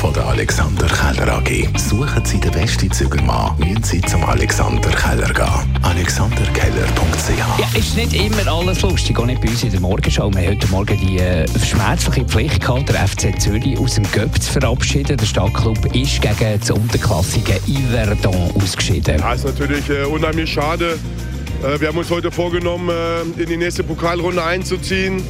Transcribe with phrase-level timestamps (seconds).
[0.00, 1.68] von der Alexander Keller AG.
[1.76, 5.78] Suchen Sie den besten Zügelmann, müssen Sie zum Alexander Keller gehen.
[5.82, 10.32] alexanderkeller.ch Ja, ist nicht immer alles lustig, auch nicht bei uns in der Morgenschau.
[10.32, 14.40] Wir haben heute Morgen die äh, schmerzliche Pflicht gehabt, der FC Zürich aus dem Göpp
[14.40, 15.18] zu verabschieden.
[15.18, 19.18] Der Stadtklub ist gegen das unterklassige Yverdon ausgeschieden.
[19.18, 20.98] Ja, ist natürlich äh, unheimlich schade.
[21.62, 25.22] Äh, wir haben uns heute vorgenommen, äh, in die nächste Pokalrunde einzuziehen.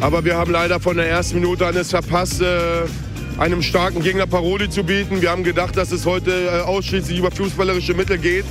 [0.00, 2.84] Aber wir haben leider von der ersten Minute an es verpasst, äh,
[3.38, 5.22] einem starken Gegner Paroli zu bieten.
[5.22, 8.44] Wir haben gedacht, dass es heute äh, ausschließlich über fußballerische Mittel geht.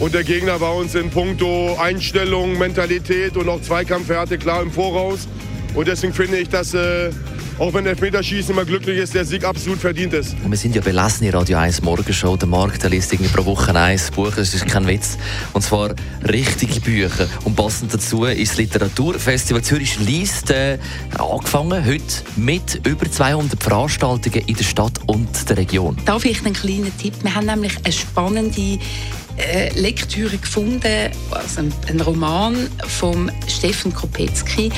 [0.00, 5.28] Und der Gegner war uns in puncto Einstellung, Mentalität und auch Zweikampfhärte klar im Voraus.
[5.74, 7.10] Und deswegen finde ich, dass äh,
[7.58, 10.36] auch wenn Elfmeterschießen immer glücklich ist, der Sieg absolut verdient ist.
[10.44, 12.36] Und wir sind ja belesene Radio 1 Morgenshow.
[12.36, 15.18] Der Markt der liest irgendwie pro Woche ein Buch, das ist kein Witz.
[15.52, 15.94] Und zwar
[16.28, 17.26] richtige Bücher.
[17.44, 20.78] Und passend dazu ist das Literaturfestival Zürich liest äh,
[21.18, 22.02] angefangen heute
[22.36, 25.96] mit über 200 Veranstaltungen in der Stadt und der Region.
[26.04, 27.14] Da vielleicht einen kleinen Tipp.
[27.22, 28.78] Wir haben nämlich eine spannende
[29.38, 34.70] äh, Lektüre gefunden, also ein, Roman von Stefan Kopetzky,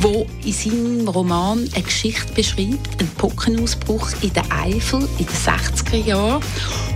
[0.00, 6.04] wo in seinem Roman eine Geschichte beschreibt, einen Pockenausbruch in der Eifel in den 60er
[6.04, 6.42] Jahren.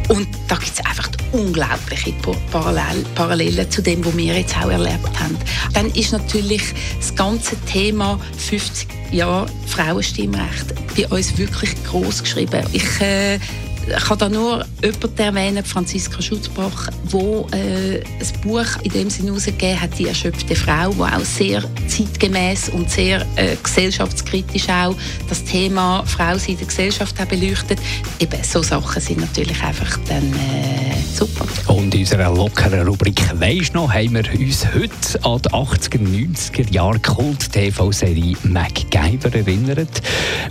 [0.09, 2.13] Und da gibt es einfach unglaubliche
[2.51, 5.37] Parallel Parallelen zu dem, was wir jetzt auch erlebt haben.
[5.73, 6.63] Dann ist natürlich
[6.99, 12.65] das ganze Thema 50 Jahre Frauenstimmrecht bei uns wirklich groß geschrieben.
[12.73, 13.39] Ich äh,
[13.87, 19.29] ich kann da nur jemanden erwähnen, Franziska Schutzbach, wo äh, ein Buch in dem Sinne
[19.29, 24.95] herausgegeben hat, die erschöpfte Frau, die auch sehr zeitgemäß und sehr äh, gesellschaftskritisch auch
[25.29, 27.79] das Thema Frau in der Gesellschaft auch beleuchtet.
[28.19, 31.47] Eben, so Sachen sind natürlich einfach dann äh, super.
[31.67, 36.73] Und in unserer lockeren Rubrik «Weisst noch?» haben wir uns heute an die 80er, 90er
[36.73, 40.03] Jahre Kult-TV-Serie MacGyver erinnert.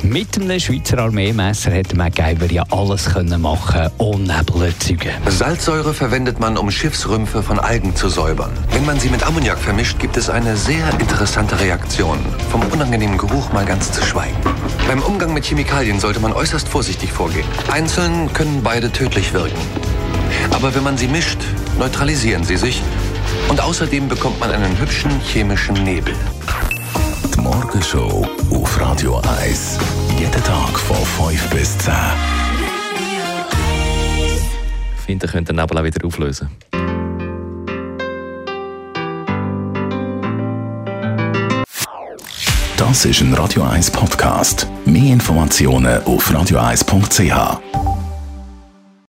[0.04, 5.12] Mit einem Schweizer Armeemesser hat MacGyver ja alles können können machen und Nebel erzeugen.
[5.28, 8.52] Salzsäure verwendet man, um Schiffsrümpfe von Algen zu säubern.
[8.72, 12.18] Wenn man sie mit Ammoniak vermischt, gibt es eine sehr interessante Reaktion.
[12.52, 14.36] Vom unangenehmen Geruch mal ganz zu schweigen.
[14.88, 17.46] Beim Umgang mit Chemikalien sollte man äußerst vorsichtig vorgehen.
[17.72, 19.60] Einzeln können beide tödlich wirken.
[20.52, 21.40] Aber wenn man sie mischt,
[21.80, 22.82] neutralisieren sie sich
[23.50, 26.14] und außerdem bekommt man einen hübschen chemischen Nebel.
[27.36, 29.78] Die Morgenshow auf Radio 1.
[30.20, 31.94] Jeden Tag von 5 bis 10.
[35.06, 36.50] Finde, könnt den Nebel auch wieder auflösen.
[42.78, 44.68] Das ist ein Radio 1 Podcast.
[44.86, 47.83] Mehr Informationen auf radio1.ch.